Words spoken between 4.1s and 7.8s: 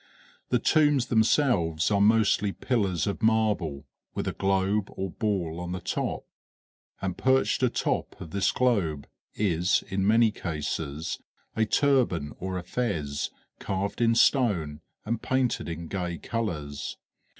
with a globe or ball on the top; and perched